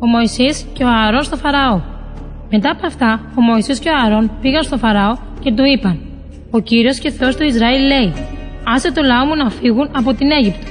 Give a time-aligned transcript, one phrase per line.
[0.00, 1.80] ο Μωυσής και ο Ααρών στο Φαραώ.
[2.50, 5.98] Μετά από αυτά, ο Μωυσής και ο Ααρών πήγαν στο Φαραώ και του είπαν:
[6.50, 8.12] Ο κύριος και Θεός του Ισραήλ λέει:
[8.64, 10.66] Άσε το λαό μου να φύγουν από την Αίγυπτο.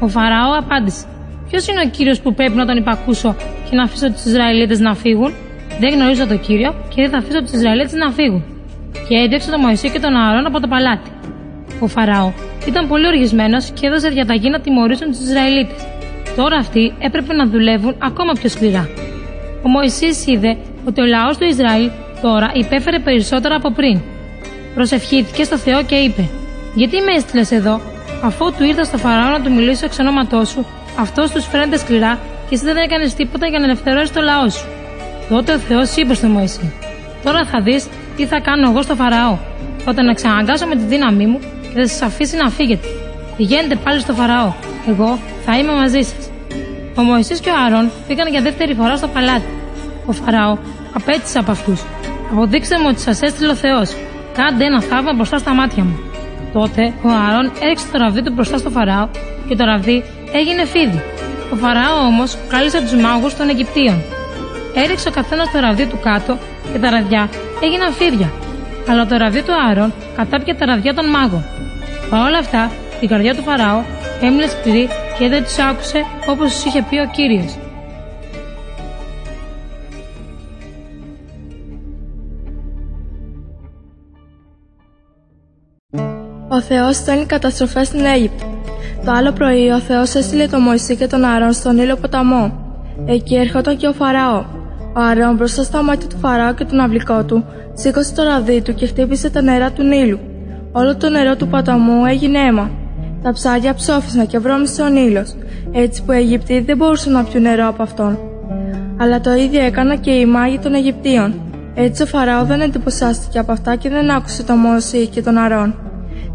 [0.00, 1.04] Ο Φαραώ απάντησε:
[1.48, 3.36] Ποιος είναι ο κύριος που πρέπει να τον υπακούσω
[3.70, 5.32] και να αφήσω τους Ισραηλίτες να φύγουν;
[5.80, 8.44] Δεν γνωρίζω τον κύριο και δεν θα αφήσω τους Ισραηλίτες να φύγουν.
[9.08, 11.10] Και έδιωξε τον Μωυσή και τον Ααρών από το παλάτι.
[11.80, 12.32] Ο Φαραώ
[12.66, 15.99] ήταν πολύ οργισμένος και έδωσε διαταγή να τιμωρήσουν τους Ισραηλίτες.
[16.36, 18.88] Τώρα αυτοί έπρεπε να δουλεύουν ακόμα πιο σκληρά.
[19.62, 21.90] Ο Μωυσής είδε ότι ο λαός του Ισραήλ
[22.22, 24.00] τώρα υπέφερε περισσότερο από πριν.
[24.74, 26.28] Προσευχήθηκε στο Θεό και είπε:
[26.74, 27.80] Γιατί με έστειλες εδώ,
[28.22, 30.66] αφού του ήρθα στο Φαραώ να του μιλήσω εξ ονόματός σου,
[30.98, 34.66] αυτός τους φαίνεται σκληρά και εσύ δεν έκανες τίποτα για να ελευθερώσει το λαό σου.
[35.28, 36.72] Τότε ο Θεός είπε στο Μωυσή:
[37.24, 39.38] Τώρα θα δεις τι θα κάνω εγώ στο Φαραώ.
[39.88, 42.88] Όταν να ξαναγκάσω με τη δύναμή μου και θα σας αφήσει να φύγετε.
[43.36, 44.52] Πηγαίνετε πάλι στο Φαραώ.
[44.88, 46.30] Εγώ θα είμαι μαζί σας.
[46.96, 49.50] Ο Μωυσής και ο Άρων πήγαν για δεύτερη φορά στο παλάτι.
[50.06, 50.56] Ο Φαραώ
[50.92, 51.82] απέτησε από αυτούς.
[52.32, 53.96] Αποδείξτε μου ότι σας έστειλε ο Θεός.
[54.32, 55.98] Κάντε ένα θαύμα μπροστά στα μάτια μου.
[56.52, 59.08] Τότε ο Άρων έριξε το ραβδί του μπροστά στο Φαραώ
[59.48, 61.02] και το ραβδί έγινε φίδι.
[61.52, 64.02] Ο Φαραώ όμως κάλεσε τους μάγους των Αιγυπτίων.
[64.74, 66.38] Έριξε ο καθένας το ραβδί του κάτω
[66.72, 67.28] και τα ραδιά
[67.62, 68.32] έγιναν φίδια.
[68.88, 71.44] Αλλά το ραβδί του Άρων κατάπια τα ραδιά των μάγων.
[72.10, 73.82] Παρ' όλα αυτά, η καρδιά του Φαραώ
[74.20, 77.58] έμεινε σκληρή και δεν τους άκουσε όπως τους είχε πει ο κύριος.
[86.48, 88.44] Ο Θεός στέλνει καταστροφές στην Αίγυπτο.
[89.04, 92.52] Το άλλο πρωί ο Θεός έστειλε τον Μωυσή και τον Άρων στον ήλιο ποταμό.
[93.06, 94.44] Εκεί έρχονταν και ο Φαραώ.
[94.96, 98.74] Ο Άρων μπροστά στα μάτια του Φαραώ και τον αυλικό του σήκωσε το ραδί του
[98.74, 100.18] και χτύπησε τα νερά του Νείλου.
[100.72, 102.79] Όλο το νερό του ποταμού έγινε αίμα.
[103.22, 105.26] Τα ψάρια ψόφισαν και βρώμισε ο Νείλο,
[105.72, 108.18] έτσι που οι Αιγυπτοί δεν μπορούσαν να πιούν νερό από αυτόν.
[109.00, 111.34] Αλλά το ίδιο έκαναν και οι μάγοι των Αιγυπτίων.
[111.74, 115.74] Έτσι ο Φαραώ δεν εντυπωσιάστηκε από αυτά και δεν άκουσε τον Μωυσή και τον Αρών.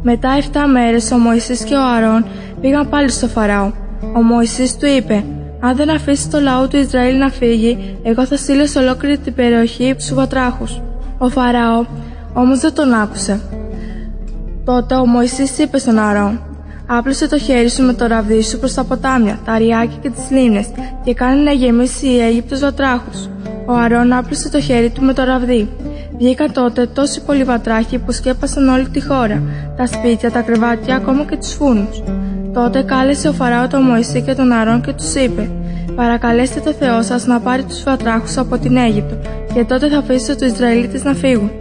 [0.01, 2.25] Μετά 7 μέρες ο Μωυσής και ο Αρών
[2.61, 3.71] πήγαν πάλι στο Φαραώ.
[4.15, 5.23] Ο Μωυσής του είπε:
[5.59, 9.33] Αν δεν αφήσεις το λαό του Ισραήλ να φύγει, εγώ θα στείλω σε ολόκληρη την
[9.33, 10.65] περιοχή του βατράχου.
[11.17, 11.85] Ο Φαραώ
[12.33, 13.39] όμως δεν τον άκουσε.
[14.65, 16.39] Τότε ο Μωυσής είπε στον Αρών:
[16.87, 20.29] Άπλωσε το χέρι σου με το ραβδί σου προς τα ποτάμια, τα ριάκια και τις
[20.29, 20.67] λίμνες
[21.03, 23.09] και κάνει να γεμίσει η Αίγυπτος βατράχου.
[23.65, 25.69] Ο Αρών άπλωσε το χέρι του με το ραβδί.
[26.17, 29.41] Βγήκαν τότε τόσοι πολλοί βατράχοι που σκέπασαν όλη τη χώρα,
[29.77, 32.03] τα σπίτια, τα κρεβάτια, ακόμα και τους φούνους.
[32.53, 35.49] Τότε κάλεσε ο Φαράω τον Μωυσή και τον Αρών και τους είπε:
[35.95, 39.17] Παρακαλέστε το Θεό σας να πάρει τους βατράχους από την Αίγυπτο,
[39.53, 41.51] και τότε θα αφήσετε τους Ισραηλίτες να φύγουν.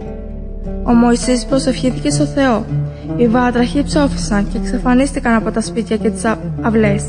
[0.83, 2.65] Ο Μωυσής προσευχήθηκε στο Θεό.
[3.17, 6.25] Οι βάτραχοι ψόφισαν και εξαφανίστηκαν από τα σπίτια και τις
[6.61, 7.03] αυλές.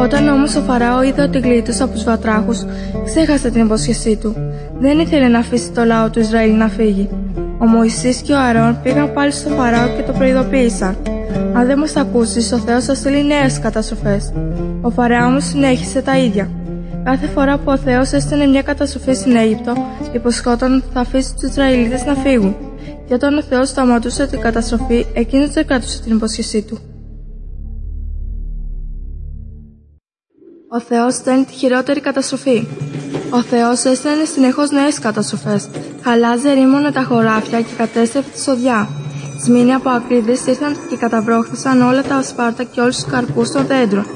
[0.00, 2.64] Όταν όμως ο Φαράω είδε ότι γλίτωσε από τους βατράχους,
[3.04, 4.34] ξέχασε την υπόσχεσή του.
[4.78, 7.08] Δεν ήθελε να αφήσει το λαό του Ισραήλ να φύγει.
[7.58, 10.96] Ο Μωυσής και ο Αρών πήγαν πάλι στο Φαράω και το προειδοποίησαν.
[11.52, 14.32] Αν δεν μας ακούσεις, ο Θεός θα στείλει νέες καταστροφές.
[14.80, 16.50] Ο Φαράω όμως συνέχισε τα ίδια.
[17.04, 19.72] Κάθε φορά που ο Θεός έστειλε μια καταστροφή στην Αίγυπτο,
[20.12, 22.56] υποσχόταν ότι θα αφήσει τους Ισραηλίτες να φύγουν.
[23.06, 26.78] Και όταν ο Θεός σταματούσε την καταστροφή, εκείνο δεν κράτησε την υπόσχεσή του.
[30.68, 32.66] Ο Θεός στέλνει τη χειρότερη καταστροφή.
[33.30, 35.68] Ο Θεός έστελνε συνεχώς νέες καταστροφές.
[36.02, 38.88] Χαλάζε ρήμωνε τα χωράφια και κατέστρεφε τη σοδιά.
[39.44, 44.06] Σμήνοι από ακρίδες ήρθαν και καταβρόχθησαν όλα τα ασπάρτα και όλους τους καρπούς των δέντρων.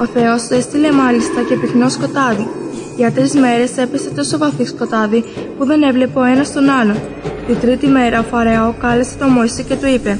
[0.00, 2.48] Ο Θεός έστειλε μάλιστα και πυκνό σκοτάδι.
[2.96, 5.24] Για τρεις μέρες έπεσε τόσο βαθύ σκοτάδι
[5.58, 6.96] που δεν έβλεπε ο ένας τον άλλον.
[7.46, 10.18] Τη τρίτη μέρα ο Φαρεό κάλεσε τον Μωυσή και του είπε: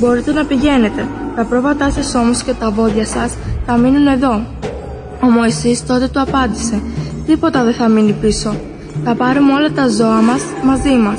[0.00, 1.08] Μπορείτε να πηγαίνετε.
[1.36, 3.36] Τα πρόβατά σας όμως και τα βόδια σας
[3.66, 4.42] θα μείνουν εδώ.
[5.22, 6.82] Ο Μωυσής τότε του απάντησε
[7.26, 8.54] «Τίποτα δεν θα μείνει πίσω.
[9.04, 11.18] Θα πάρουμε όλα τα ζώα μας μαζί μας».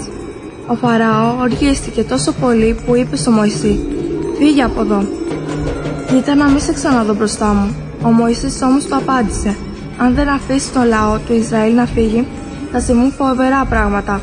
[0.67, 3.79] Ο Φαραώ οργίστηκε τόσο πολύ που είπε στο Μωυσή
[4.37, 5.03] «Φύγε από εδώ».
[6.07, 7.75] «Κοίτα να μην σε ξαναδώ μπροστά μου».
[8.03, 9.55] Ο Μωυσής όμως του απάντησε
[9.97, 12.27] «Αν δεν αφήσει το λαό του Ισραήλ να φύγει,
[12.71, 14.21] θα συμβούν φοβερά πράγματα.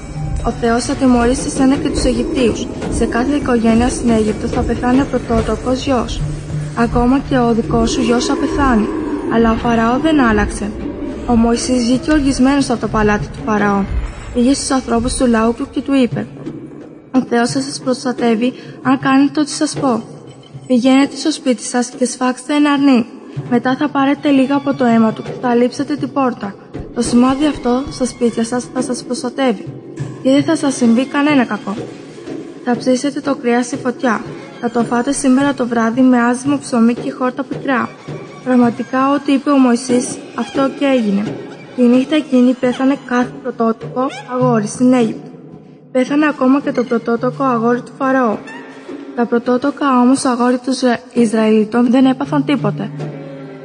[0.49, 2.67] Ο Θεός θα τιμωρήσει σένα και τους Αιγυπτίους.
[2.91, 6.21] Σε κάθε οικογένεια στην Αίγυπτο θα πεθάνει ο πρωτότοκος γιος.
[6.79, 8.89] Ακόμα και ο δικός σου γιος θα πεθάνει
[9.35, 10.71] αλλά ο Φαραώ δεν άλλαξε.
[11.27, 13.85] Ο Μωυσής βγήκε οργισμένος από το παλάτι του Φαραώ.
[14.35, 16.27] Πήγε στους ανθρώπους του λαού του και του είπε:
[17.15, 18.53] Ο Θεός θα σας προστατεύει
[18.83, 20.03] αν κάνετε ό,τι σας πω.
[20.67, 23.07] Πηγαίνετε στο σπίτι σας και σφάξτε ένα αρνί.
[23.51, 26.55] Μετά θα πάρετε λίγα από το αίμα του και θα λείψετε την πόρτα.
[26.95, 29.65] Το σημάδι αυτό στα σπίτια σας θα σας προστατεύει
[30.29, 31.75] και δεν θα σας συμβεί κανένα κακό.
[32.65, 34.21] Θα ψήσετε το κρέα στη φωτιά.
[34.61, 37.89] Θα το φάτε σήμερα το βράδυ με άζυμο ψωμί και χόρτα πικρά.
[38.45, 41.35] Πραγματικά ό,τι είπε ο Μωυσής, αυτό και έγινε.
[41.77, 45.31] Τη νύχτα εκείνη πέθανε κάθε πρωτότοκο αγόρι στην Αίγυπτο.
[45.93, 48.37] Πέθανε ακόμα και το πρωτότοκο αγόρι του Φαραώ.
[49.17, 50.75] Τα πρωτότοκα όμως αγόρι των
[51.13, 52.91] Ισραηλιτών δεν έπαθαν τίποτε.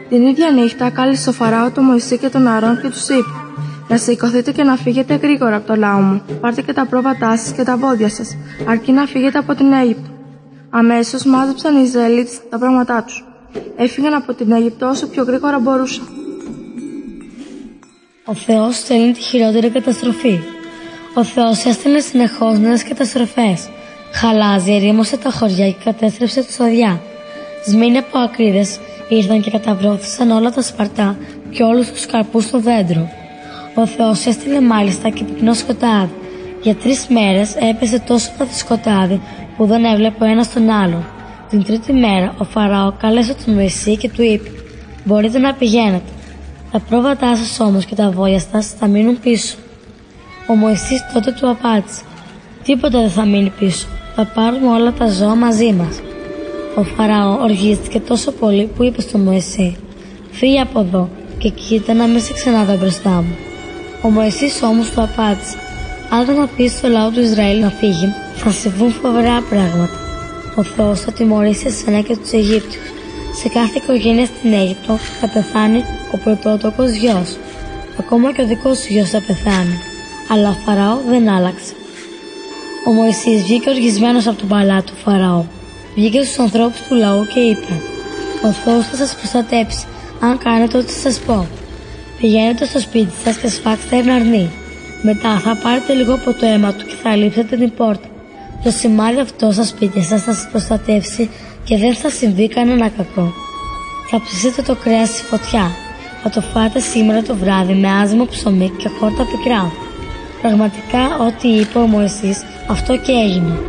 [0.09, 3.43] Την ίδια νύχτα κάλεσε ο Φαράω τον Μωυσή και τον Αρών και τους είπε:
[3.88, 6.21] Να σηκωθείτε και να φύγετε γρήγορα από το λαό μου.
[6.41, 8.38] Πάρτε και τα πρόβατά σας και τα βόδια σας,
[8.68, 10.09] αρκεί να φύγετε από την Αίγυπτο.
[10.69, 13.25] Αμέσως μάζεψαν οι Ισραηλίτες τα πράγματά τους.
[13.77, 16.07] Έφυγαν από την Αίγυπτο όσο πιο γρήγορα μπορούσαν.
[18.25, 20.39] Ο Θεός στέλνει τη χειρότερη καταστροφή.
[21.15, 23.69] Ο Θεός έστειλε συνεχώς νέες καταστροφές.
[24.13, 27.01] Χαλάζει, ερήμωσε τα χωριά και κατέστρεψε του σοδιά.
[27.65, 31.18] Σμήνε από ακρίδες ήρθαν και καταβρώθησαν όλα τα σπαρτά
[31.50, 33.07] και όλους τους καρπούς του δέντρου.
[33.75, 36.12] Ο Θεός έστειλε μάλιστα και πυκνό σκοτάδι.
[36.62, 39.22] Για τρεις μέρες έπεσε τόσο βαθύ σκοτάδι
[39.58, 41.06] που δεν έβλεπε ο ένας τον άλλον.
[41.50, 44.50] Την τρίτη μέρα ο Φαράω κάλεσε τον Μωυσή και του είπε:
[45.04, 46.10] Μπορείτε να πηγαίνετε.
[46.72, 49.56] Τα πρόβατά σας όμως και τα βόλια σας θα μείνουν πίσω.
[50.48, 52.02] Ο Μωυσής τότε του απάντησε:
[52.64, 53.88] Τίποτα δεν θα μείνει πίσω.
[54.16, 56.02] Θα πάρουμε όλα τα ζώα μαζί μας.
[56.76, 59.76] Ο Φαράω οργίστηκε τόσο πολύ που είπε στον Μωυσή:
[60.31, 63.36] Φύγε από εδώ και κοίτα να μην σε ξαναδώ μπροστά μου.
[64.06, 65.58] Ο Μωυσής όμως του απάντησε:
[66.10, 69.98] Αν δεν πεις στο λαό του Ισραήλ να φύγει, θα συμβούν φοβερά πράγματα.
[70.56, 72.88] Ο Θεός θα τιμωρήσει εσένα και τους Αιγύπτιους.
[73.42, 77.38] Σε κάθε οικογένεια στην Αίγυπτο θα πεθάνει ο πρωτότοκος γιος.
[78.00, 79.80] Ακόμα και ο δικός σου γιος θα πεθάνει.
[80.32, 81.74] Αλλά ο Φαράω δεν άλλαξε.
[82.88, 85.46] Ο Μωυσής βγήκε οργισμένος από τον παλάτι του Φαραώ.
[85.96, 87.74] Βγήκε στους ανθρώπους του λαού και είπε:
[88.46, 89.86] Ο Θεός θα σας προστατέψει,
[90.20, 91.48] αν κάνετε ό,τι σας πω.
[92.19, 94.50] Πηγαίνετε στο σπίτι σας και σφάξτε ένα αρνί.
[95.01, 98.07] Μετά θα πάρετε λίγο από το αίμα του και θα λείψετε την πόρτα.
[98.63, 101.30] Το σημάδι αυτό στα σπίτια σας θα σας προστατεύσει
[101.63, 103.33] και δεν θα συμβεί κανένα κακό.
[104.10, 105.71] Θα ψήσετε το κρέας στη φωτιά.
[106.24, 109.71] Θα το φάτε σήμερα το βράδυ με άσμο ψωμί και χόρτα πικρά.
[110.42, 113.59] Πραγματικά ό,τι είπε ο Μωυσής αυτό και έγινε.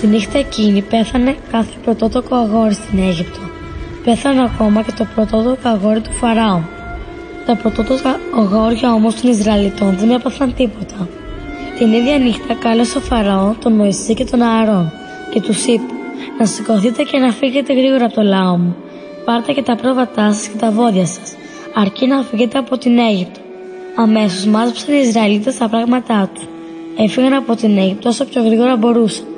[0.00, 3.40] Τη νύχτα εκείνη πέθανε κάθε πρωτότοκο αγόρι στην Αίγυπτο.
[4.04, 6.73] Πέθανε ακόμα και το πρωτότοκο αγόρι του Φαράω.
[7.46, 11.08] Τα πρωτότοκα αγόρια όμως των Ισραηλιτών δεν έπαθαν τίποτα.
[11.78, 14.92] Την ίδια νύχτα κάλεσε ο Φαραώ τον Μωυσή και τον Ααρών
[15.30, 15.92] και τους είπε:
[16.38, 18.76] Να σηκωθείτε και να φύγετε γρήγορα από το λαό μου.
[19.24, 21.34] Πάρτε και τα πρόβατά σας και τα βόδια σας,
[21.74, 23.40] αρκεί να φύγετε από την Αίγυπτο.
[23.96, 26.44] Αμέσως μάζεψαν οι Ισραηλίτες τα πράγματά τους.
[26.96, 29.33] Έφυγαν από την Αίγυπτο όσο πιο γρήγορα μπορούσαν.